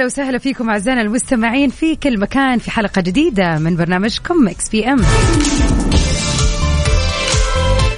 [0.00, 4.68] ويا هلا وسهلا فيكم أعزائنا المستمعين في كل مكان في حلقة جديدة من برنامجكم Mix
[4.68, 5.00] PM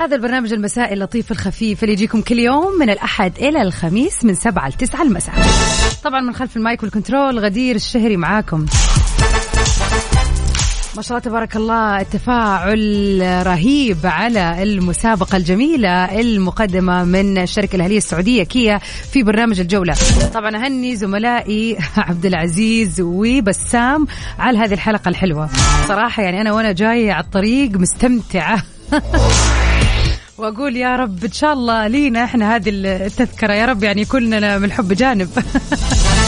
[0.01, 4.69] هذا البرنامج المسائي اللطيف الخفيف اللي يجيكم كل يوم من الأحد إلى الخميس من سبعة
[4.69, 5.35] لتسعة المساء.
[6.05, 8.67] طبعا من خلف ال mic وال control غدير الشهري معاكم.
[10.97, 18.43] ما شاء الله تبارك الله التفاعل رهيب على المسابقة الجميلة المقدمة من الشركة الأهلية السعودية
[18.43, 18.81] كيا
[19.13, 19.95] في برنامج الجولة.
[20.35, 24.07] طبعا أهني زملائي عبد العزيز وبسام
[24.39, 25.49] على هذه الحلقة الحلوة.
[25.89, 28.63] صراحة يعني أنا وأنا جاية على الطريق مستمتعة.
[30.39, 34.59] وأقول يا رب إن شاء الله لينا إحنا هذه التذكرة يا رب يعني يكون لنا
[34.59, 35.29] من الحب جانب.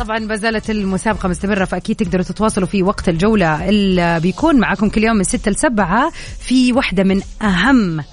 [0.00, 5.04] طبعا ما زالت المسابقة مستمرة فأكيد تقدروا تتواصلوا في وقت الجولة اللي بيكون معكم كل
[5.04, 8.04] يوم من 6 ل 7 في واحدة من أهم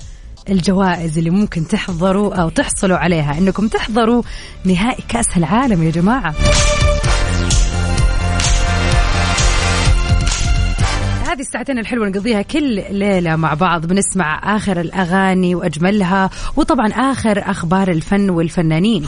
[0.49, 3.37] الجوائز اللي ممكن تحضروا أو تحصلوا عليها.
[3.37, 4.23] إنكم تحضروا
[4.65, 6.35] نهائي كأس العالم يا جماعة.
[11.37, 17.91] هذه الساعتين الحلوة نقضيها كل ليلة مع بعض بنسمع آخر الأغاني وأجملها وطبعا آخر أخبار
[17.91, 19.05] الفن والفنانين.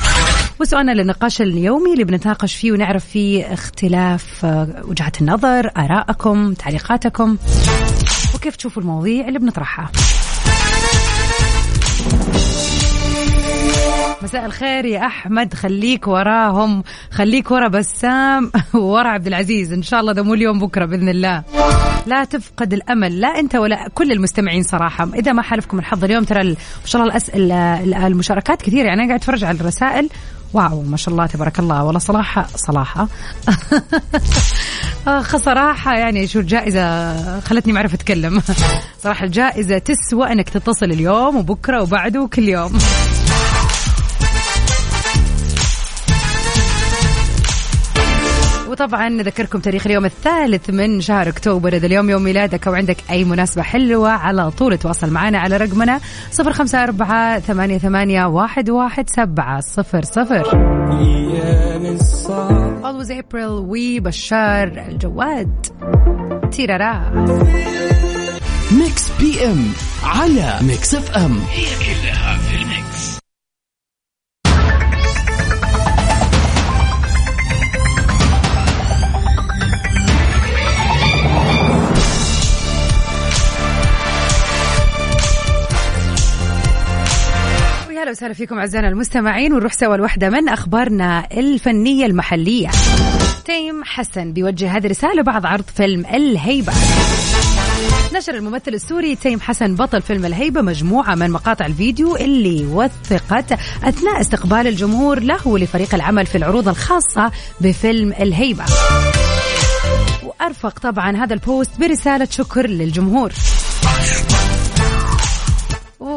[0.62, 7.38] وسؤالنا للنقاش اليومي اللي بنتناقش فيه ونعرف فيه اختلاف آه، وجهات النظر آرائكم تعليقاتكم
[8.36, 9.92] وكيف تشوفوا المواضيع اللي بنطرحها.
[14.22, 16.84] مساء الخير يا أحمد خليك وراهم.
[17.12, 19.74] خليك ورا بسام ورا عبد العزيز.
[19.74, 21.44] إن شاء الله ده مو اليوم بكرة بإذن الله.
[22.06, 25.10] لا تفقد الأمل لا أنت ولا كل المستمعين صراحة.
[25.16, 26.56] إذا ما حالفكم الحظ اليوم ترى ما
[26.86, 27.30] شاء الله الأس...
[27.30, 30.10] ال- ال- المشاركات كثيره يعني أنا قاعد أتفرج على الرسائل.
[30.54, 31.84] واو ما شاء الله تبارك الله.
[31.84, 33.08] والله صراحة صراحة
[35.08, 38.42] آخ صراحة يعني شو الجائزة؟ خلتني ما أعرف أتكلم.
[39.04, 42.78] صراحة الجائزة تسوى إنك تتصل اليوم وبكرة وبعده وكل يوم.
[48.80, 51.74] وطبعا نذكركم تاريخ اليوم الثالث من شهر أكتوبر.
[51.74, 56.00] اذا اليوم يوم ميلادك أو عندك أي مناسبة حلوة على طول تواصل معنا على رقمنا
[56.32, 60.44] صفر خمسة أربعة ثمانية ثمانية واحد واحد سبعة صفر صفر.
[62.84, 65.66] Always April وبشار الجواد
[66.52, 67.26] تيرارا.
[68.72, 69.66] ميكس بي ام
[70.04, 72.56] على ميكس اف ام هي كلها في
[88.10, 92.70] ويا هلا وسهلا فيكم أعزائنا المستمعين ونروح سوا لوحده من أخبارنا الفنية المحلية.
[93.46, 96.74] تيم حسن بيوجه هذه الرسالة بعد عرض فيلم الهيبة.
[98.14, 103.52] نشر الممثل السوري تيم حسن بطل فيلم الهيبة مجموعة من مقاطع الفيديو اللي وثقت
[103.84, 107.32] أثناء استقبال الجمهور له ولفريق العمل في العروض الخاصة
[107.62, 108.64] بفيلم الهيبة
[110.24, 113.32] وأرفق طبعا هذا ال post برسالة شكر للجمهور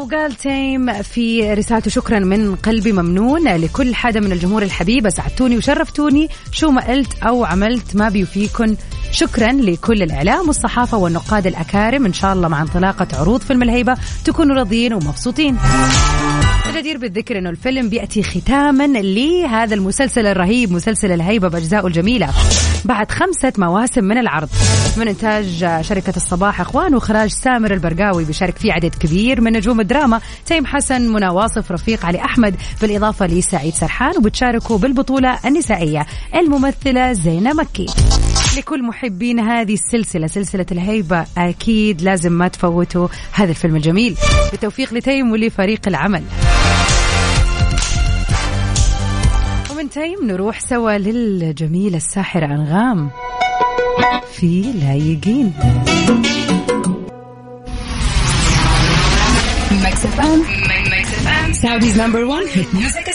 [0.03, 5.07] وقال تيم في رسالته شكرا من قلبي ممنون لكل حدا من الجمهور الحبيب.
[5.07, 6.29] أسعدتوني وشرفتوني.
[6.51, 8.75] شو ما قلت أو عملت ما بيوفيكن.
[9.11, 12.05] شكرا لكل الإعلام والصحافة والنقاد الأكارم.
[12.05, 15.57] إن شاء الله مع انطلاقة عروض فيلم الهيبة تكونوا راضيين ومبسوطين.
[16.69, 22.29] الجدير بالذكر إنه الفيلم بيأتي ختاما لهذا المسلسل الرهيب مسلسل الهيبة باجزائه الجميلة.
[22.85, 24.49] بعد خمسة مواسم من العرض.
[24.97, 30.21] من إنتاج شركة الصباح إخوان وإخراج سامر البرقاوي بيشارك فيه عدد كبير من نجوم الدراما.
[30.45, 32.55] تيم حسن منى واصف رفيق علي أحمد.
[32.81, 36.05] بالإضافة لسعيد سرحان وبتشاركوا بالبطولة النسائية.
[36.35, 37.85] الممثلة زينة مكي.
[38.57, 44.15] لكل محبين هذه السلسلة سلسلة الهيبة أكيد لازم ما تفوتوا هذا الفيلم الجميل.
[44.51, 46.23] بالتوفيق لتيم ولفريق العمل.
[49.89, 53.09] تيم نروح سوا للجميلة الساحرة أنغام
[54.33, 55.53] في لايقين
[59.83, 60.39] Mix FM.
[60.93, 61.47] Mix FM.
[61.63, 63.07] Saudi's number one hit music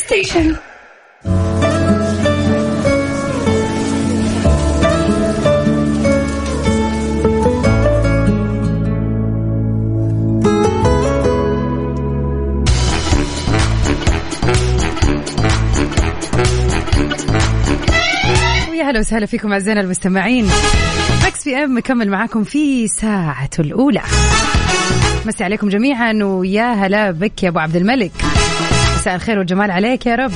[18.89, 20.45] هلا وسهلا فيكم أعزائنا المستمعين.
[21.27, 24.03] مكس في ام مكمل معاكم في ساعته الأولى.
[25.27, 28.13] مسي عليكم جميعا ويا هلا بك يا أبو عبد الملك.
[29.01, 30.33] مساء الخير والجمال عليك يا رب.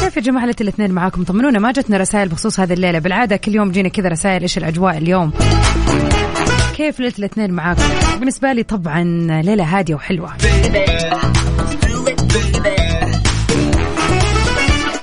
[0.00, 2.98] كيف يا جماعة الاثنين معاكم؟ طمنونا ما جتنا رسائل بخصوص هذه الليلة.
[2.98, 5.32] بالعادة كل يوم جينا كذا رسائل إيش الأجواء اليوم؟
[6.76, 7.82] كيف ليلة الاثنين معاكم؟
[8.18, 9.04] بالنسبة لي طبعا
[9.42, 10.32] ليلة هادية وحلوة.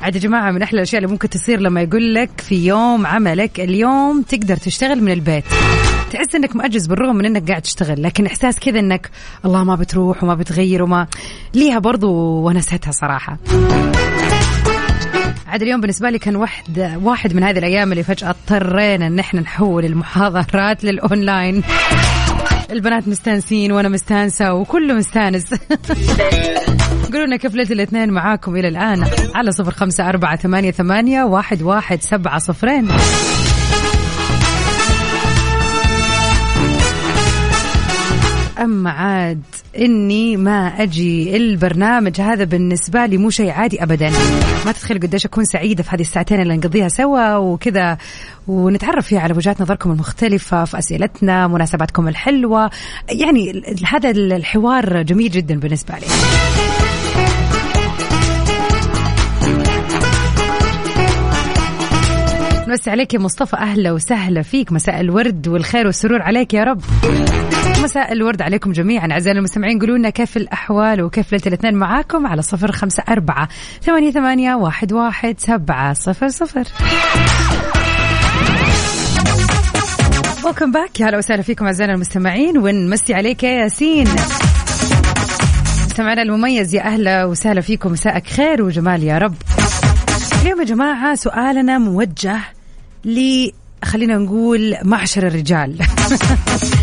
[0.04, 3.60] عاد يا جماعة من أحلى الأشياء اللي ممكن تصير لما يقول لك في يوم عملك
[3.60, 5.44] اليوم تقدر تشتغل من البيت.
[6.12, 9.10] تحس إنك مأجز بالرغم من إنك قاعد تشتغل لكن إحساس كذا إنك
[9.46, 11.08] الله ما بتروح وما بتغير وما
[11.54, 12.12] ليها برضو
[12.48, 13.38] ونستها صراحة.
[15.48, 19.42] عاد اليوم بالنسبة لي كان واحد واحد من هذه الأيام اللي فجأة اضطرينا إن إحنا
[19.42, 21.64] نحول المحاضرات للأونلاين.
[22.74, 25.46] البنات مستانسين وأنا مستانسة وكله مستانس.
[27.14, 29.06] قولوا لنا كيف الاثنين معاكم إلى الآن
[29.36, 32.88] على صفر خمسة أربعة ثمانية, ثمانية واحد, واحد سبعة صفرين.
[38.60, 39.44] أما عاد
[39.78, 44.12] إني ما أجي البرنامج هذا بالنسبة لي مو شيء عادي أبدا.
[44.66, 47.98] ما تتخيل قديش أكون سعيدة في هذه الساعتين اللي نقضيها سوا وكذا.
[48.48, 52.70] ونتعرف فيها على وجهات نظركم المختلفة في أسئلتنا مناسباتكم الحلوة.
[53.10, 56.06] يعني هذا الحوار جميل جدا بالنسبة لي.
[62.68, 64.72] نمسي عليك يا مصطفى أهلا وسهلا فيك.
[64.72, 66.82] مساء الورد والخير والسرور عليك يا رب.
[67.82, 69.12] مساء الورد عليكم جميعا.
[69.12, 73.50] اعزائنا المستمعين قولوا لنا كيف الأحوال وكيف ليله الاثنين معاكم على صفر خمسة أربعة
[73.82, 76.64] ثمانية ثمانية واحد واحد سبعة صفر صفر.
[80.46, 82.58] ويلكم باك يا هلا وسهلا فيكم اعزائنا المستمعين.
[82.58, 84.08] ونمسي عليك يا ياسين.
[85.86, 87.92] مستمعنا المميز يا أهلا وسهلا فيكم.
[87.92, 89.36] مساءك خير وجمال يا رب.
[90.42, 92.40] اليوم يا جماعة سؤالنا موجه
[93.06, 93.50] ل
[93.84, 95.78] خلينا نقول معشر الرجال.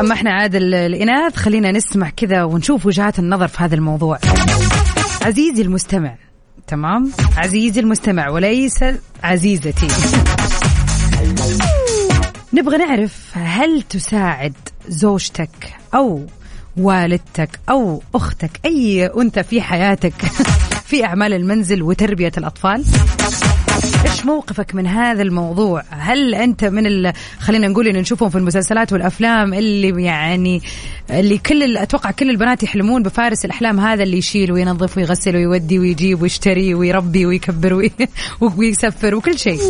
[0.00, 4.18] أما إحنا عاد الإناث خلينا نسمع كذا ونشوف وجهات النظر في هذا الموضوع.
[5.22, 6.14] عزيزي المستمع
[6.66, 8.84] تمام؟ عزيزي المستمع وليس
[9.22, 9.88] عزيزتي.
[12.52, 14.54] نبغى نعرف هل تساعد
[14.88, 16.26] زوجتك أو
[16.76, 20.14] والدتك أو أختك أي أنثى في حياتك
[20.88, 22.84] في أعمال المنزل وتربية الأطفال؟
[24.04, 27.12] إيش موقفك من هذا الموضوع؟ هل أنت من ال...
[27.38, 30.62] خلينا نقول إن نشوفهم في المسلسلات والأفلام اللي يعني
[31.10, 36.22] اللي كل أتوقع كل البنات يحلمون بفارس الأحلام هذا اللي يشيل وينظف ويغسل ويودي ويجيب
[36.22, 37.92] ويشتري ويربي ويكبر وي...
[38.58, 39.60] ويسفر وكل شيء.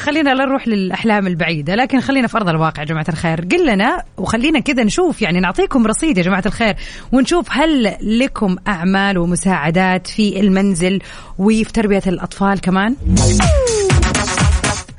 [0.00, 3.40] خلينا لا نروح للأحلام البعيدة لكن خلينا في أرض الواقع يا جماعة الخير.
[3.40, 6.74] قل لنا وخلينا كذا نشوف يعني نعطيكم رصيد يا جماعة الخير
[7.12, 11.00] ونشوف هل لكم أعمال ومساعدات في المنزل
[11.38, 12.96] وفي تربية الأطفال كمان؟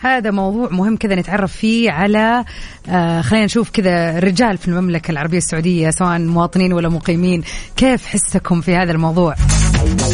[0.02, 2.46] هذا موضوع مهم كذا نتعرف فيه على
[2.90, 7.44] آه خلينا نشوف كذا الرجال في المملكة العربية السعودية سواء مواطنين ولا مقيمين
[7.76, 9.36] كيف حسكم في هذا الموضوع؟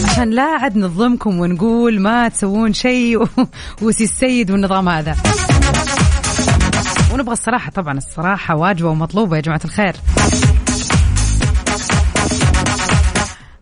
[0.05, 3.23] عشان لا عد نظلمكم ونقول ما تسوون شيء
[3.81, 5.15] وسي السيد والنظام هذا.
[7.13, 9.95] ونبغى الصراحة طبعا الصراحة واجبة ومطلوبة يا جماعة الخير.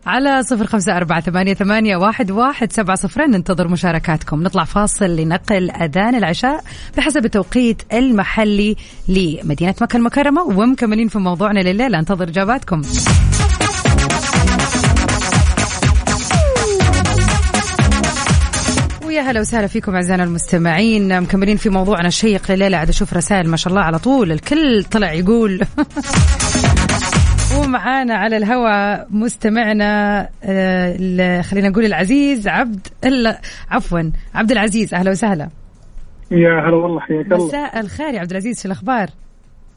[0.05, 3.31] على صفر خمسة أربعة ثمانية, ثمانية واحد, واحد سبعة صفرين.
[3.31, 4.43] ننتظر مشاركاتكم.
[4.43, 6.63] نطلع فاصل لنقل أذان العشاء
[6.97, 8.75] بحسب التوقيت المحلي
[9.07, 12.81] لمدينة مكة المكرمة ومكملين في موضوعنا لليلة أنتظر إجاباتكم.
[19.05, 21.21] ويا هلا وسهلا فيكم أعزائنا المستمعين.
[21.21, 22.77] مكملين في موضوعنا الشيق لليلة.
[22.77, 24.31] عاد أشوف رسائل ما شاء الله على طول.
[24.31, 25.61] الكل طلع يقول
[27.55, 32.87] ومعانا على الهواء مستمعنا آه، خلينا نقول العزيز عبد
[33.71, 35.49] عفوا عبد العزيز أهلا وسهلا.
[36.31, 37.45] يا هلا والله حياك الله.
[37.47, 39.07] مساء الخير يا عبد العزيز في الأخبار؟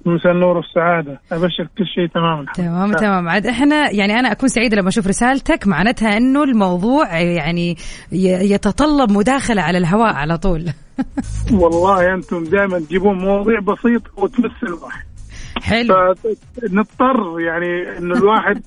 [0.06, 1.20] مساء النور والسعادة.
[1.32, 3.28] أبشر كل شيء تمام تمام تمام.
[3.28, 7.76] عاد إحنا يعني أنا أكون سعيدة لما أشوف رسالتك معناتها إنه الموضوع يعني
[8.12, 10.64] يتطلب مداخلة على الهواء على طول.
[11.61, 15.08] والله أنتم دائما تجيبون مواضيع بسيطة وتمس الواحد
[15.62, 16.15] حلو.
[16.15, 18.62] فنضطر يعني إنه الواحد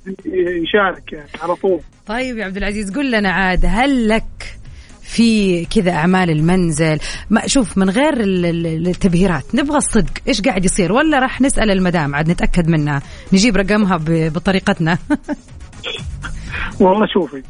[0.64, 1.80] يشارك يعني على طول.
[2.08, 4.58] طيب يا عبد العزيز قل لنا عاد هل لك
[5.02, 10.12] في كذا أعمال المنزل؟ ما شوف من غير التبهيرات نبغى الصدق.
[10.28, 13.02] إيش قاعد يصير؟ ولا راح نسأل المدام عاد نتأكد منها.
[13.34, 14.98] نجيب رقمها بطريقتنا.
[16.82, 17.44] والله شوفي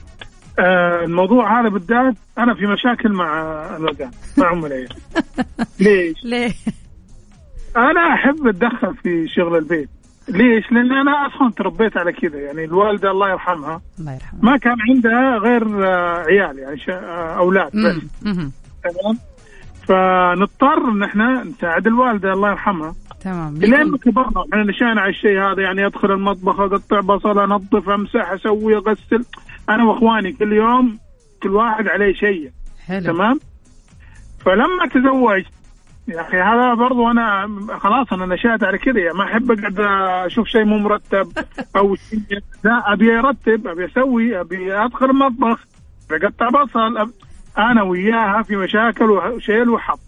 [0.60, 3.42] آه الموضوع هذا بالذات أنا في مشاكل مع
[3.78, 4.90] المدام مع أم العيال.
[5.80, 6.52] ليش؟ ليه؟
[7.78, 9.90] أنا أحب أتدخل في شغل البيت.
[10.30, 13.82] ليش؟ لأن أنا أصلا تربيت على كذا يعني الوالدة الله يرحمها.
[14.00, 17.96] الله يرحمه ما كان عندها غير آه، عيال يعني آه، أولاد بس.
[18.84, 19.18] تمام؟
[19.88, 22.96] فنضطر إن إحنا نساعد الوالدة الله يرحمها.
[23.24, 23.56] تمام.
[23.56, 25.62] إلين ما كبرنا إحنا نشأنا على الشيء هذا.
[25.62, 29.26] يعني أدخل المطبخ أقطع بصل أنظف أمسح أسوي أغسل.
[29.70, 30.98] أنا وإخواني كل يوم
[31.44, 32.52] كل واحد عليه شيء.
[32.88, 33.06] حلو.
[33.06, 33.40] تمام؟
[34.46, 35.46] فلما تزوجت
[36.12, 37.48] يا أخي هذا برضو أنا
[37.80, 39.80] خلاص أنا نشأت على كذا يعني ما أحب أقعد
[40.26, 41.32] أشوف شيء مو مرتب
[41.76, 45.60] أو شيء لا أبي أرتب أبي أسوي أبي أدخل المطبخ
[46.12, 47.12] أقطع بصل.
[47.58, 50.00] أنا وياها في مشاكل وشيل وحط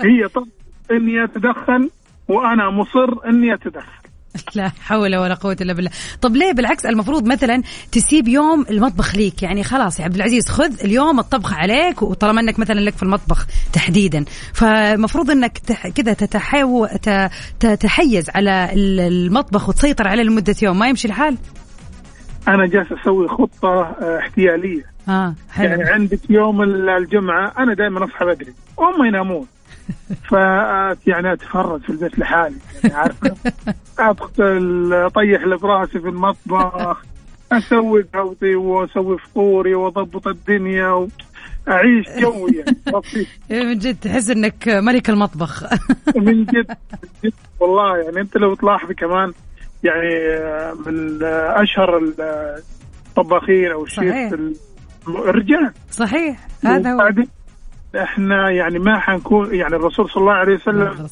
[0.00, 0.46] هي طب
[0.90, 1.90] إني اتدخل
[2.28, 4.05] وأنا مصر إني اتدخل
[4.54, 5.90] لا حول ولا قوة إلا بالله.
[6.20, 7.62] طب ليه بالعكس المفروض مثلا
[7.92, 12.58] تسيب يوم المطبخ ليك؟ يعني خلاص يا عبد العزيز خذ اليوم الطبخ عليك وطالما أنك
[12.58, 14.24] مثلا لك في المطبخ تحديدا.
[14.52, 15.58] فمفروض أنك
[15.94, 20.78] كذا تتحاو ت- تتحيز على ال- المطبخ وتسيطر عليه لمدة يوم.
[20.78, 21.36] ما يمشي الحال؟
[22.48, 24.82] أنا جالس أسوي خطة آه، احتيالية.
[25.08, 25.68] آه حلو.
[25.68, 29.46] يعني عندك يوم الجمعة أنا دائما أصحى بدري هم ينامون.
[30.28, 30.32] ف
[31.06, 33.34] يعني أتفرج في البيت لحالي يعني عارفة
[33.98, 37.02] ادخل أطيح اللي في راسي في المطبخ
[37.52, 40.88] أسوي قهوتي وأسوي فطوري وأضبط الدنيا
[41.66, 42.76] واعيش جوي يعني.
[43.50, 45.64] إيه من جد تحس إنك ملك المطبخ
[46.16, 46.76] من جد
[47.24, 49.32] جد والله يعني أنت لو تلاحظي كمان
[49.84, 51.18] يعني آه، من
[51.62, 51.98] أشهر
[53.08, 53.84] الطباخين أو.
[53.84, 54.56] الشيف ال-
[55.08, 57.08] الرجال صحيح هذا هو
[57.96, 61.08] إحنا يعني ما حنكون يعني الرسول صلى الله عليه وسلم.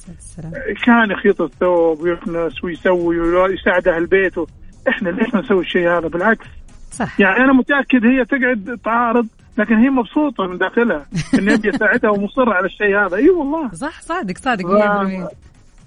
[0.87, 4.47] كان يخيط الثوب ويكنس ويسوي ويساعد أهل بيته.
[4.89, 6.47] إحنا ليش ما نسوي الشيء هذا؟ بالعكس.
[6.93, 7.21] صح.
[7.21, 9.27] يعني أنا متأكد هي تقعد تعارض
[9.59, 11.07] لكن هي مبسوطة من داخلها
[11.39, 13.17] اني ابي اساعدها ومصره على الشيء هذا.
[13.17, 13.71] إي والله.
[13.73, 14.67] صح صادق صادق.
[14.67, 15.29] و- 100%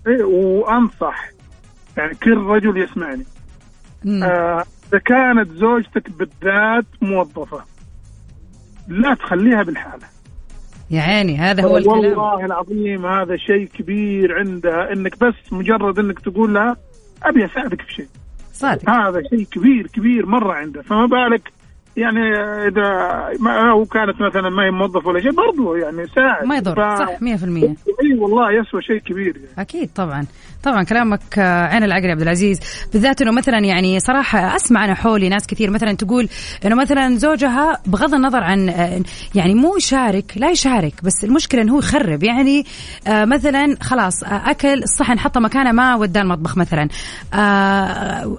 [0.08, 1.30] إيه وأنصح.
[1.98, 3.26] يعني كل رجل يسمعني.
[4.06, 4.24] مم.
[4.24, 7.64] آه، إذا كانت زوجتك بالذات موظفة
[8.88, 10.04] لا تخليها بالحالة.
[10.92, 12.00] يا عيني هذا هو الكلام.
[12.00, 16.78] والله العظيم هذا شيء كبير عندها إنك بس مجرد إنك تقول لها
[17.24, 18.08] أبي أساعدك في شيء.
[18.54, 18.90] صادق.
[18.90, 21.52] هذا شيء كبير كبير مرة عنده فما بالك
[21.98, 22.20] يعني
[22.68, 22.90] إذا
[23.40, 26.46] ما هو كانت مثلا ما هي موظفه ولا شيء برضو يعني ساعد.
[26.46, 29.50] ما يضر ف- صح 100% أي والله يسوى شيء كبير يعني.
[29.62, 30.26] أكيد طبعا.
[30.64, 32.60] طبعا كلامك آه، عين العقل يا عبد العزيز.
[32.94, 36.30] بالذات إنه مثلا يعني صراحة أسمع أنا حولي ناس كثير مثلا تقول
[36.66, 39.00] إنه مثلا زوجها بغض النظر عن آه،
[39.36, 42.24] يعني مو يشارك لا يشارك بس المشكلة إنه هو يخرب.
[42.24, 42.66] يعني
[43.08, 46.88] آه، مثلا خلاص أكل الصحن حطه مكانه ما وداه المطبخ مثلا.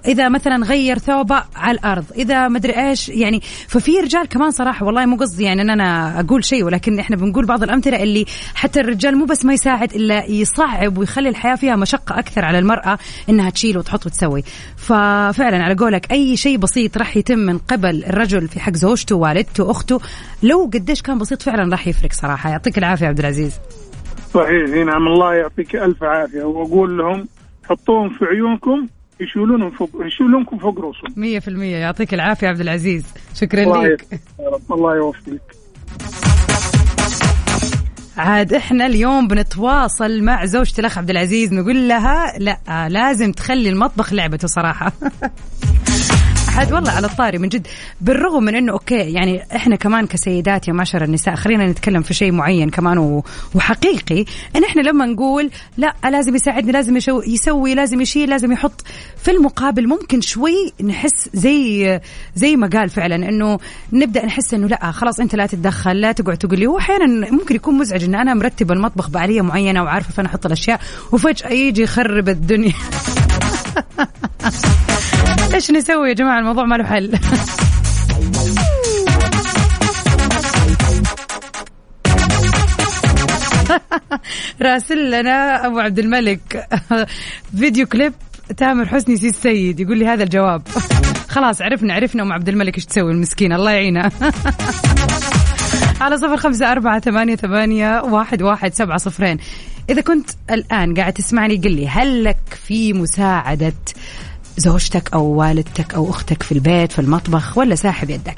[0.07, 5.05] إذا مثلا غير ثوبه على الأرض إذا مدري إيش يعني ففي رجال كمان صراحة والله
[5.05, 8.25] مو قصدي يعني إن أنا أقول شيء ولكن إحنا بنقول بعض الأمثلة اللي
[8.55, 12.97] حتى الرجال مو بس ما يساعد إلا يصعب ويخلي الحياة فيها مشقة أكثر على المرأة
[13.29, 14.43] إنها تشيل وتحط وتسوي.
[14.77, 19.71] ففعلا على قولك أي شيء بسيط راح يتم من قبل الرجل في حق زوجته والدته
[19.71, 19.99] أخته
[20.43, 22.49] لو قديش كان بسيط فعلا راح يفرق صراحة.
[22.49, 23.59] يعطيك العافية عبد العزيز.
[24.33, 26.43] صحيح نعم الله يعطيك ألف عافية.
[26.43, 27.27] وأقول لهم
[27.69, 28.87] حطوهم في عيونكم
[29.21, 31.39] يشيلونهم فوق يشيلونكم فوق رؤوسهم.
[31.39, 33.05] 100% يعطيك العافية عبد العزيز.
[33.35, 34.21] شكرا الله لك
[34.71, 35.41] الله يوفقك.
[38.17, 41.53] عاد إحنا اليوم بنتواصل مع زوجة الأخ عبد العزيز.
[41.53, 44.91] نقول لها لا لازم تخلي المطبخ لعبته صراحة.
[46.59, 47.67] عاد والله على الطاري من جد.
[48.01, 52.31] بالرغم من إنه أوكي يعني إحنا كمان كسيدات يا معشر النساء خلينا نتكلم في شيء
[52.31, 53.21] معين كمان
[53.55, 54.25] وحقيقي
[54.55, 56.97] إن إحنا لما نقول لا لازم يساعدني لازم
[57.27, 58.81] يسوي لازم يشيل لازم يحط
[59.17, 61.99] في المقابل ممكن شوي نحس زي
[62.35, 63.59] زي ما قال فعلا إنه
[63.93, 67.55] نبدأ نحس إنه لا خلاص أنت لا تتدخل لا تقعد تقول لي هو أحيانا ممكن
[67.55, 70.79] يكون مزعج إن أنا مرتبه المطبخ باليه معينة وعارفة فين أحط الأشياء
[71.11, 72.73] وفجأة يجي يخرب الدنيا.
[75.53, 77.11] إيش نسوي يا جماعة؟ الموضوع ما له حل.
[84.61, 86.67] راسل لنا أبو عبد الملك.
[87.57, 88.13] فيديو كليب
[88.57, 89.79] تامر حسني سي السيد.
[89.79, 90.61] يقول لي هذا الجواب.
[91.29, 93.53] خلاص عرفنا عرفنا أم عبد الملك إيش تسوي المسكين.
[93.53, 94.11] الله يعينها
[96.01, 99.37] على صفر خمسة أربعة ثمانية ثمانية واحد واحد سبعة صفرين.
[99.89, 102.37] إذا كنت الآن قاعد تسمعني قل لي هل لك
[102.67, 103.73] في مساعدة
[104.59, 108.35] زوجتك أو والدتك أو أختك في البيت في المطبخ ولا ساحب يدك.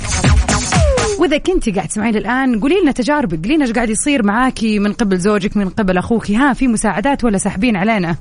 [1.19, 3.43] وإذا كنت قاعد تسمعين الآن قولي لنا تجاربك.
[3.43, 6.31] قولي لنا إيش قاعد يصير معاكي من قبل زوجك من قبل أخوك.
[6.31, 8.15] ها في مساعدات ولا ساحبين علينا؟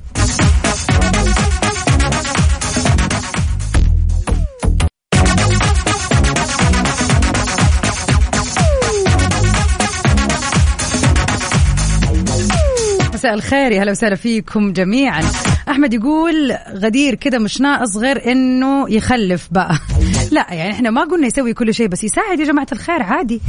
[13.21, 13.71] مساء الخير.
[13.71, 15.21] يا هلا وسهلا فيكم جميعا.
[15.69, 19.79] أحمد يقول غدير كذا مش ناقص غير إنه يخلف بقى.
[20.31, 23.41] لا يعني إحنا ما قلنا يسوي كل شيء بس يساعد يا جماعة الخير عادي.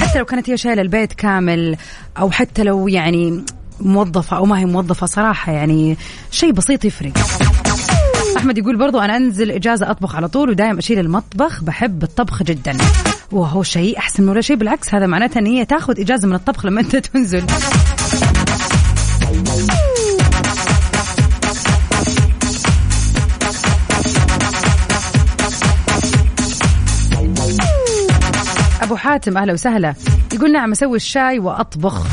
[0.00, 1.76] حتى لو كانت هي شايلة البيت كامل
[2.18, 3.44] أو حتى لو يعني
[3.80, 5.96] موظفة أو ما هي موظفة صراحة يعني
[6.30, 7.12] شيء بسيط يفرق.
[8.36, 12.76] أحمد يقول برضو أنا أنزل إجازة أطبخ على طول ودائما أشيل المطبخ بحب الطبخ جدا.
[13.32, 16.80] وهو شيء أحسن ولا شيء بالعكس هذا معناته إن هي تاخذ إجازة من الطبخ لما
[16.80, 17.42] أنت تنزل.
[28.82, 29.94] أبو حاتم أهلا وسهلا.
[30.32, 32.06] يقول نعم أسوي الشاي وأطبخ.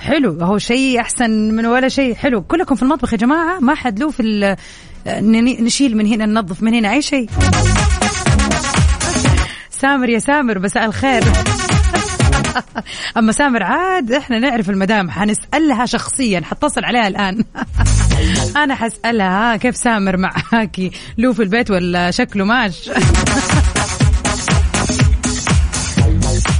[0.00, 0.44] حلو.
[0.44, 2.14] هو شيء أحسن من ولا شيء.
[2.14, 2.42] حلو.
[2.42, 4.56] كلكم في المطبخ يا جماعة؟ ما حد له في
[5.60, 7.30] نشيل من هنا ننظف من هنا أي شيء.
[9.70, 11.24] سامر يا سامر مساء الخير.
[13.18, 17.44] اما سامر عاد إحنا نعرف المدام حنسألها شخصيا حتصل عليها الآن.
[18.62, 22.90] أنا حسألها ها كيف سامر معاكي؟ له في البيت ولا شكله ماش؟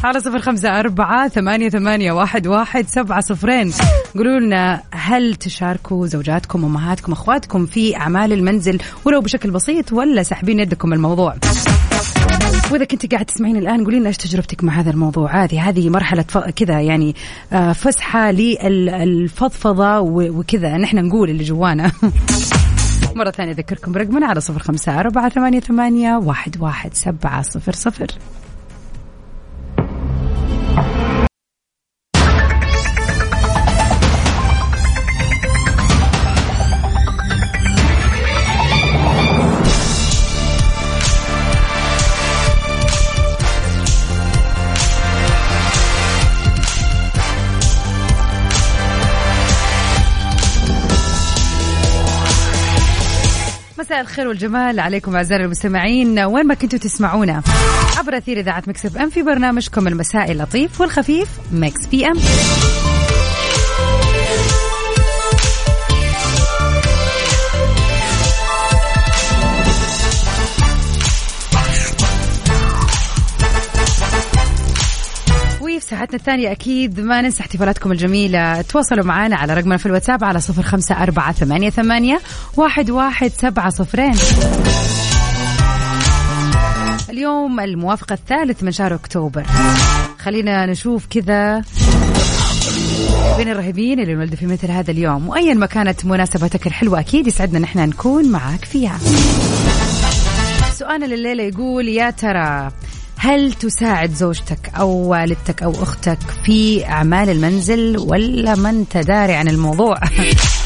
[0.04, 3.72] على صفر خمسة أربعة ثمانية, ثمانية واحد, واحد سبعة صفرين.
[4.16, 10.60] قولوا لنا هل تشاركوا زوجاتكم أمهاتكم أخواتكم في أعمال المنزل؟ ولو بشكل بسيط ولا ساحبين
[10.60, 11.34] يدكم الموضوع؟
[12.72, 16.22] وإذا كنت قاعد تسمعين الآن قولي لنا إيش تجربتك مع هذا الموضوع؟ عادي هذه مرحلة
[16.22, 16.38] ف...
[16.38, 17.14] كذا يعني
[17.52, 20.76] آه، فسحة للفضفضه وكذا.
[20.76, 21.92] نحن نقول اللي جوانا.
[23.16, 28.06] مرة ثانية أذكركم برقمنا على صفر خمسة أربعة ثمانية, ثمانية واحد, واحد سبعة صفر صفر.
[53.88, 56.18] مساء الخير والجمال عليكم اعزائنا المستمعين.
[56.18, 57.42] وين ما كنتوا تسمعونا
[57.96, 62.18] عبر أثير إذاعة Mix FM برنامجكم المسائي اللطيف والخفيف Mix PM.
[75.90, 78.62] ساعتنا الثانية أكيد ما ننسى احتفالاتكم الجميلة.
[78.62, 82.20] تواصلوا معنا على رقمنا في الواتساب على صفر خمسة أربعة ثمانية, ثمانية
[82.56, 84.14] واحد, واحد سبعة صفرين.
[87.10, 89.46] اليوم الموافقة الثالث من شهر أكتوبر.
[90.18, 91.62] خلينا نشوف كذا
[93.36, 95.28] بين الرهيبين اللي انولدوا في مثل هذا اليوم.
[95.28, 98.98] وأيا ما كانت مناسبتك الحلوة أكيد يسعدنا نحن نكون معاك فيها.
[100.78, 102.70] سؤالنا لليلة يقول يا ترى
[103.18, 109.48] هل تساعد زوجتك أو والدتك أو أختك في أعمال المنزل ولا ما أنت داري عن
[109.48, 109.96] الموضوع؟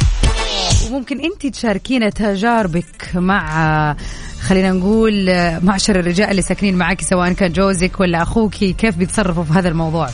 [0.87, 3.97] وممكن أنت تشاركينا تجاربك مع
[4.41, 5.27] خلينا نقول
[5.62, 10.09] معشر الرجال اللي ساكنين معك سواء كان جوزك ولا أخوك كيف بيتصرفوا في هذا الموضوع؟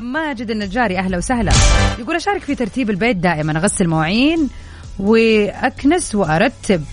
[0.00, 1.52] ماجد النجاري أهلا وسهلا.
[1.98, 4.48] يقول أشارك في ترتيب البيت دائما أغسل مواعين
[4.98, 6.84] وأكنس وأرتب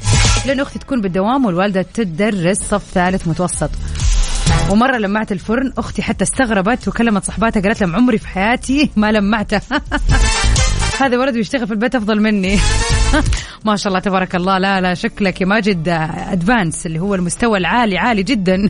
[0.46, 3.70] لأن أختي تكون بالدوام والوالدة تدرس صف ثالث متوسط.
[4.72, 9.62] ومرة لمعت الفرن أختي حتى استغربت وكلمت صحباتها قالت لهم عمري في حياتي ما لمعته
[11.00, 12.60] هذا ولد بيشتغل في البيت أفضل مني.
[13.66, 14.58] ما شاء الله تبارك الله.
[14.58, 15.90] لا لا شكلك يا ماجد
[16.32, 18.58] أدفانس اللي هو المستوى العالي عالي جدا.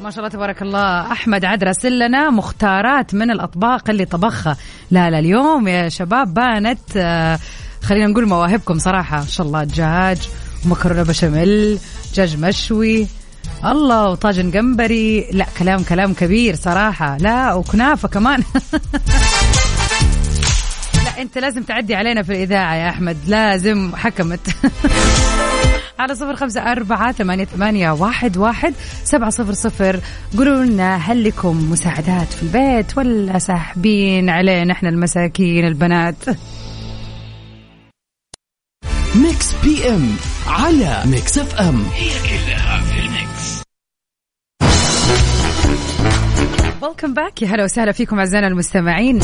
[0.00, 1.12] ما شاء الله تبارك الله.
[1.12, 4.56] أحمد عاد راسل لنا مختارات من الأطباق اللي طبخها.
[4.90, 7.38] لا لا اليوم يا شباب بانت آه،
[7.82, 9.22] خلينا نقول مواهبكم صراحة.
[9.22, 10.28] ان شاء الله دجاج
[10.66, 11.78] ومكرونة بشاميل
[12.12, 13.06] دجاج مشوي.
[13.64, 15.30] الله وطاجن جمبري.
[15.32, 17.16] لا كلام كلام كبير صراحة.
[17.16, 18.42] لا وكنافة كمان.
[21.04, 23.16] لا أنت لازم تعدي علينا في الإذاعة يا أحمد.
[23.26, 24.40] لازم حكمت.
[26.00, 30.00] على صفر خمسة أربعة ثمانية, ثمانية واحد, واحد سبعة صفر صفر.
[30.38, 36.16] قولوا لنا هل لكم مساعدات في البيت ولا ساحبين علينا إحنا المساكين البنات؟
[39.14, 43.62] Mix PM على Mix FM هي كلها في ال mix
[46.82, 49.20] welcome back يا هلا وسهلا فيكم أعزائنا المستمعين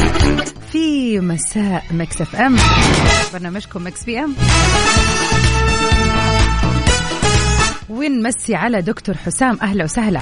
[0.72, 2.56] في مساء Mix FM
[3.32, 4.34] برنامجكم Mix PM
[7.88, 10.20] ونمسي على دكتور حسام؟ أهلا وسهلا.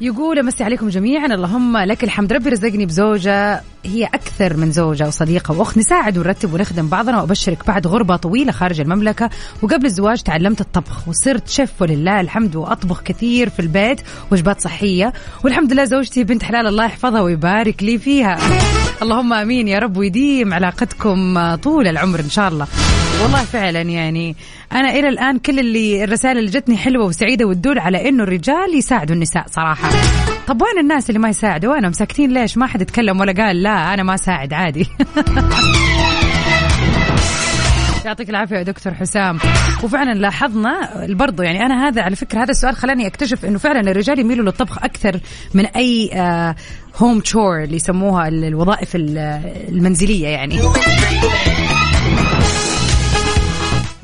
[0.00, 1.26] يقول أمسي عليكم جميعا.
[1.26, 2.32] اللهم لك الحمد.
[2.32, 3.60] ربي رزقني بزوجة.
[3.84, 5.78] هي أكثر من زوجة وصديقة وأخت.
[5.78, 9.30] نساعد ونرتب ونخدم بعضنا وأبشرك بعد غربة طويلة خارج المملكة.
[9.62, 14.00] وقبل الزواج تعلمت الطبخ وصرت شيف ولله الحمد وأطبخ كثير في البيت
[14.32, 15.12] وجبات صحية.
[15.44, 18.38] والحمد لله زوجتي بنت حلال الله يحفظها ويبارك لي فيها.
[19.02, 19.96] اللهم آمين يا رب.
[19.96, 22.66] ويديم علاقتكم طول العمر إن شاء الله.
[23.22, 24.36] والله فعلا يعني.
[24.72, 29.14] أنا إلى الآن كل اللي الرسائل اللي جتني حلوة وسعيدة وتدل على إنه الرجال يساعدوا
[29.14, 29.90] النساء صراحة.
[30.46, 33.94] طب وين الناس اللي ما يساعدوا؟ وينهم؟ ساكتين ليش؟ ما حد يتكلم ولا قال لا
[33.94, 34.86] أنا ما أساعد عادي.
[38.04, 39.38] يعطيك العافية يا دكتور حسام.
[39.82, 44.18] وفعلا لاحظنا برضو يعني أنا هذا على فكرة هذا السؤال خلاني أكتشف إنه فعلا الرجال
[44.18, 45.20] يميلوا للطبخ أكثر
[45.54, 46.10] من أي
[46.96, 50.60] هوم تشور اللي يسموها الوظائف المنزلية يعني.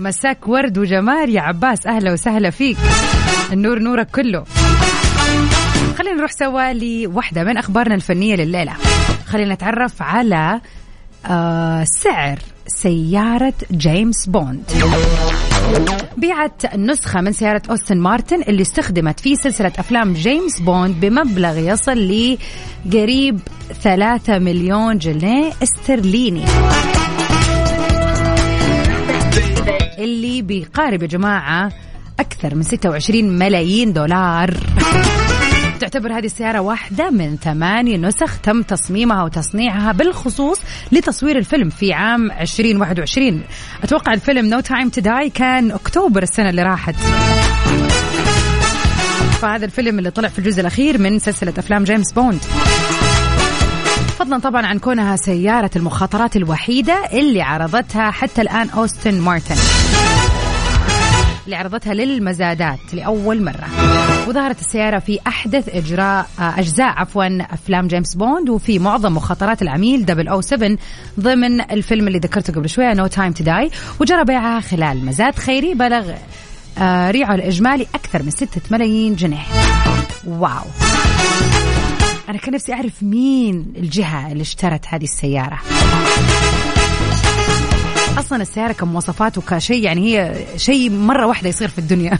[0.02, 1.30] مساك ورد وجمال.
[1.30, 2.76] يا عباس أهلا وسهلا فيك.
[3.52, 4.44] النور نورك كله.
[5.98, 8.72] خلينا نروح سوا لوحدة من أخبارنا الفنية لليلة.
[9.26, 10.60] خلينا نتعرف على
[11.26, 14.62] آه سعر سيارة جيمس بوند.
[16.16, 22.36] بيعت نسخة من سيارة أستون مارتن اللي استخدمت في سلسلة أفلام جيمس بوند بمبلغ يصل
[22.86, 23.40] لقريب
[23.82, 26.44] 3 مليون جنيه استرليني.
[30.04, 31.72] اللي بيقارب يا جماعة
[32.20, 34.54] أكثر من 26 ملايين دولار.
[35.80, 40.60] تعتبر هذه السيارة واحدة من ثمانية نسخ تم تصميمها وتصنيعها بالخصوص
[40.92, 43.42] لتصوير الفيلم في عام 2021
[43.84, 46.94] أتوقع الفيلم No Time to Die كان أكتوبر السنة اللي راحت.
[49.40, 52.40] فهذا الفيلم اللي طلع في الجزء الأخير من سلسلة أفلام جيمس بوند.
[54.22, 59.54] فضلا طبعا عن كونها سيارة المخاطرات الوحيدة اللي عرضتها حتى الآن أستون مارتن.
[61.44, 63.66] اللي عرضتها للمزادات لأول مرة.
[64.28, 70.06] وظهرت السيارة في أحدث إجراء أجزاء عفوا أفلام جيمس بوند وفي معظم مخاطرات العميل
[70.42, 70.76] 007
[71.20, 75.74] ضمن الفيلم اللي ذكرته قبل شوية No Time to Die وجرى بيعها خلال مزاد خيري
[75.74, 76.12] بلغ
[77.10, 79.44] ريعه الإجمالي أكثر من 6 ملايين جنيه.
[80.26, 80.64] Wow.
[82.28, 85.58] أنا كان نفسي أعرف مين الجهة اللي اشترت هذه السيارة.
[88.18, 92.18] أصلا السيارة كمواصفات وكشيء يعني هي شيء مرة واحدة يصير في الدنيا.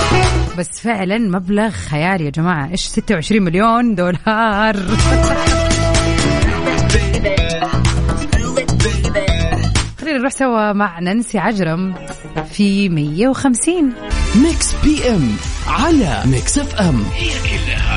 [0.58, 2.70] بس فعلا مبلغ خيالي يا جماعة.
[2.70, 4.76] إيش 26 مليون دولار؟
[10.00, 11.94] خلينا نروح سوا مع نانسي عجرم
[12.52, 13.92] في 150
[14.42, 15.36] Mix PM
[15.66, 17.02] على Mix FM.
[17.14, 17.89] هي كلها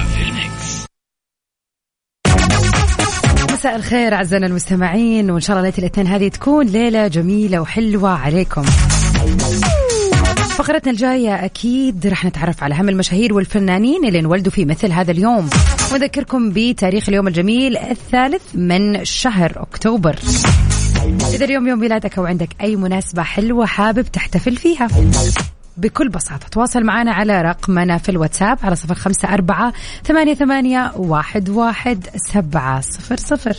[3.63, 8.63] مساء الخير أعزائنا المستمعين وإن شاء الله ليلة الاثنين هذه تكون ليلة جميلة وحلوة عليكم.
[10.55, 15.49] فقرتنا الجاية أكيد رح نتعرف على أهم المشاهير والفنانين اللي انولدوا في مثل هذا اليوم.
[15.93, 20.15] ونذكركم بتاريخ اليوم الجميل الثالث من شهر أكتوبر.
[21.33, 24.87] إذا اليوم يوم ميلادك أو عندك أي مناسبة حلوة حابب تحتفل فيها.
[25.77, 26.47] بكل بساطة.
[26.47, 32.81] تواصل معنا على رقمنا في الواتساب على صفر خمسة أربعة ثمانية, ثمانية واحد, واحد سبعة
[32.81, 33.55] صفر صفر.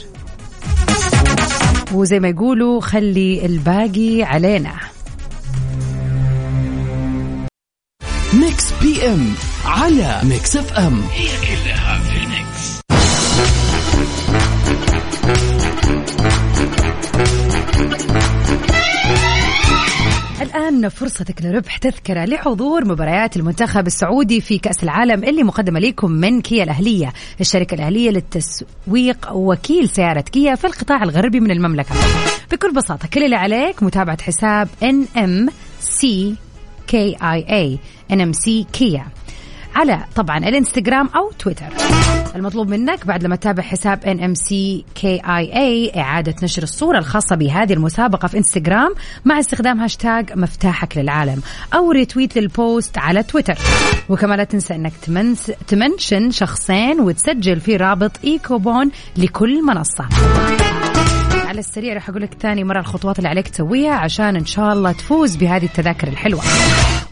[1.92, 4.74] وزي ما يقولوا خلي الباقي علينا.
[8.34, 9.34] Mix PM
[9.66, 11.02] على Mix FM.
[11.12, 12.13] هي كلها
[20.84, 26.40] الآن فرصتك لربح تذكرة لحضور مباريات المنتخب السعودي في كأس العالم اللي مقدمة لكم من
[26.40, 27.12] كيا الأهلية.
[27.40, 31.94] الشركة الأهلية للتسويق وكيل سيارة كيا في القطاع الغربي من المملكة.
[32.52, 36.06] بكل بساطة كل اللي عليك متابعة حساب NMC
[36.92, 37.78] KIA
[38.12, 39.06] NMC كيا
[39.74, 41.66] على طبعا الانستغرام أو تويتر.
[42.36, 48.94] المطلوب منك بعد لما تتابع حساب NMCKIA إعادة نشر الصورة الخاصة بهذه المسابقة في انستغرام
[49.24, 51.42] مع استخدام هاشتاج مفتاحك للعالم
[51.74, 53.58] أو retweet لل post على تويتر.
[54.08, 60.08] وكمان لا تنسى أنك تمنس تمنشن شخصين وتسجل في رابط e-coupon لكل منصة.
[61.54, 64.92] على السريع راح أقول لك ثاني مرة الخطوات اللي عليك تسويها عشان إن شاء الله
[64.92, 66.42] تفوز بهذه التذاكر الحلوة.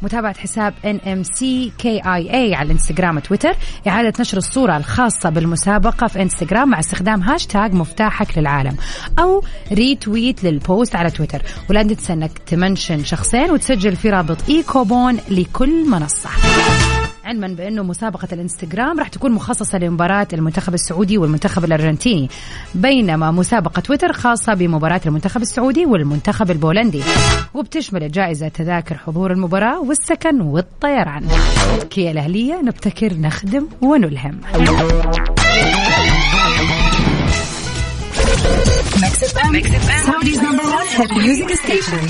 [0.02, 3.56] متابعة حساب NMCKIA على الانستغرام وتويتر
[3.88, 8.76] إعادة نشر الصورة الخاصة بالمسابقة في انستغرام مع استخدام هاشتاج مفتاحك للعالم
[9.18, 15.18] أو retweet لل post على تويتر ولا تنسى أنك تمنشن شخصين وتسجل في رابط e-coupon
[15.30, 16.30] لكل منصة.
[17.32, 22.30] علما بأنه مسابقة الانستغرام راح تكون مخصصة لمباراة المنتخب السعودي والمنتخب الأرجنتيني
[22.74, 27.02] بينما مسابقة تويتر خاصة بمباراة المنتخب السعودي والمنتخب البولندي.
[27.54, 31.28] وبتشمل الجائزه تذاكر حضور المباراة والسكن والطيران.
[31.90, 34.40] كيا الأهلية نبتكر نخدم ونلهم.
[40.06, 42.02] Saudi's number one hit music station.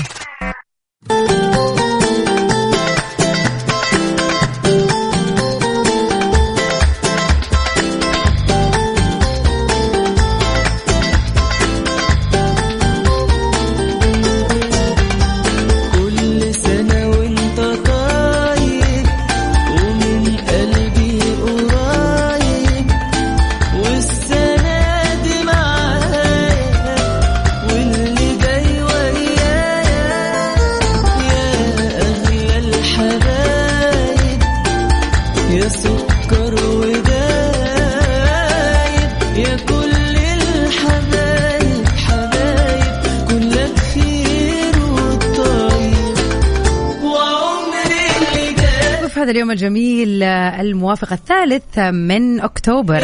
[49.33, 53.03] اليوم الجميل آه، الموافق الثالث من روح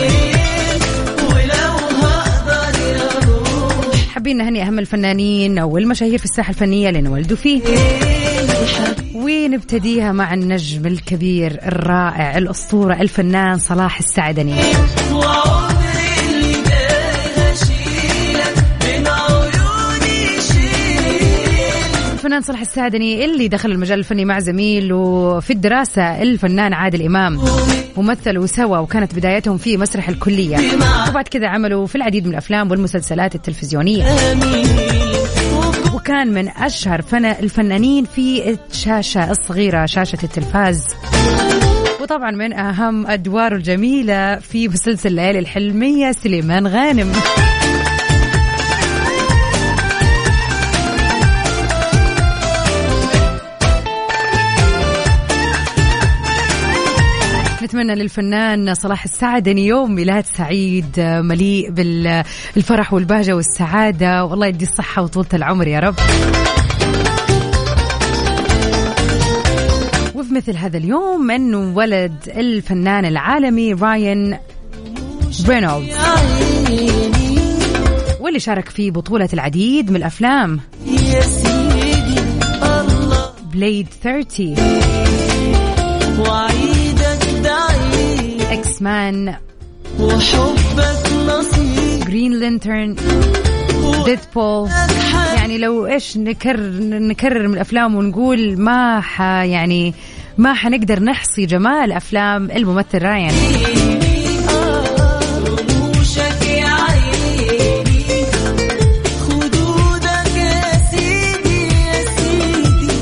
[4.13, 7.61] حابين نهني أهم الفنانين والمشاهير في الساحة الفنية اللي انولدوا فيه.
[9.15, 14.55] ونبتديها مع النجم الكبير الرائع الأسطورة الفنان صلاح السعدني.
[22.29, 27.39] الفنان صلاح السعدني اللي دخل المجال الفني مع زميله في الدراسة الفنان عادل إمام.
[27.97, 30.57] ومثلوا سوا وكانت بدايتهم في مسرح الكلية.
[31.09, 34.05] وبعد كذا عملوا في العديد من الأفلام والمسلسلات التلفزيونية.
[35.93, 40.85] وكان من أشهر فن الفنانين في الشاشة الصغيرة شاشة التلفاز.
[42.01, 47.11] وطبعا من أهم أدواره الجميلة في مسلسل الليالي الحلمية سليمان غانم.
[57.79, 61.69] نتمنى للفنان صلاح السعدني يوم ميلاد سعيد مليء
[62.55, 64.25] بالفرح والبهجة والسعادة.
[64.25, 65.95] والله يدي الصحة وطولة العمر يا رب.
[70.15, 74.37] وفي مثل هذا اليوم انه ولد الفنان العالمي راين
[75.47, 75.97] رينولدز.
[78.19, 80.59] واللي شارك في بطولة العديد من الأفلام.
[83.53, 84.55] بليد 30
[86.19, 86.78] وعيدك دعيد
[88.51, 89.35] إكس مان
[89.99, 92.05] وحبك نصيب.
[92.07, 92.95] جرين لانترن
[94.05, 94.69] ديدبول
[95.35, 99.93] يعني لو إيش نكرر نكرر من الأفلام ونقول ما ح يعني
[100.37, 103.33] ما حنقدر نحصي جمال أفلام الممثل رايان
[105.35, 108.25] رموشك يا عيني.
[109.19, 112.93] خدودك يا سيدي يا سيدي.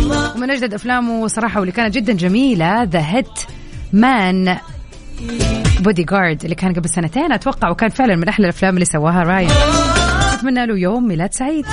[0.00, 4.56] الله ومن أجدد أفلامه صراحة واللي كانت جدا جميلة The Hitman's
[5.80, 9.50] Bodyguard اللي كان قبل سنتين أتوقع وكان فعلا من أحلى الأفلام اللي سواها رايان
[10.32, 11.66] أتمنى له يوم ميلاد سعيد.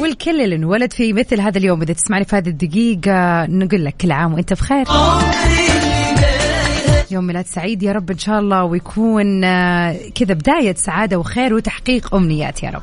[0.00, 4.12] والكل اللي انولد في مثل هذا اليوم إذا تسمعني في هذه الدقيقة نقول لك كل
[4.12, 4.86] عام وأنت بخير.
[7.10, 12.14] يوم ميلاد سعيد يا رب إن شاء الله ويكون آه، كذا بداية سعادة وخير وتحقيق
[12.14, 12.82] أمنيات يا رب.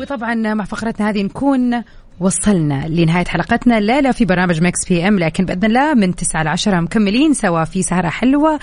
[0.00, 1.82] وطبعا مع فقرتنا هذه نكون
[2.20, 3.78] وصلنا لنهاية حلقتنا.
[3.78, 7.82] الليلة في برنامج Mix PM لكن بإذن الله من 9 ل 10 مكملين سوا في
[7.82, 8.58] سهرة حلوة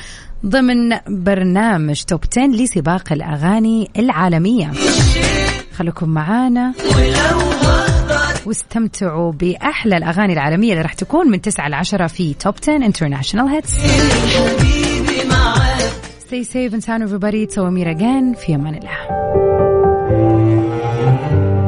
[0.45, 4.71] ضمن برنامج Top 10 لسباق الأغاني العالمية.
[5.75, 6.73] خليكم معانا.
[8.45, 13.47] واستمتعوا بأحلى الأغاني العالمية اللي راح تكون من 9 ل 10 في Top 10 International
[13.47, 13.75] Hits
[16.27, 17.45] Stay safe and sound everybody.
[17.55, 18.37] So Amira again.
[18.45, 19.74] في أمان الله.